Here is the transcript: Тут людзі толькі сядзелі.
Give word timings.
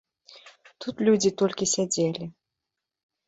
Тут 0.85 0.95
людзі 1.09 1.31
толькі 1.41 1.69
сядзелі. 1.73 2.25